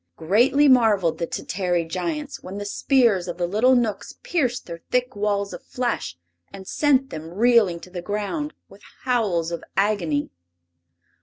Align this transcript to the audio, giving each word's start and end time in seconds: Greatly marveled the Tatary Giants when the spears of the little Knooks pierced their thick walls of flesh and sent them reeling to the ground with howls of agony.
Greatly 0.17 0.67
marveled 0.67 1.19
the 1.19 1.27
Tatary 1.27 1.85
Giants 1.85 2.41
when 2.41 2.57
the 2.57 2.65
spears 2.65 3.27
of 3.27 3.37
the 3.37 3.45
little 3.45 3.75
Knooks 3.75 4.15
pierced 4.23 4.65
their 4.65 4.81
thick 4.89 5.15
walls 5.15 5.53
of 5.53 5.61
flesh 5.61 6.17
and 6.51 6.67
sent 6.67 7.11
them 7.11 7.29
reeling 7.29 7.79
to 7.81 7.91
the 7.91 8.01
ground 8.01 8.55
with 8.67 8.81
howls 9.03 9.51
of 9.51 9.63
agony. 9.77 10.31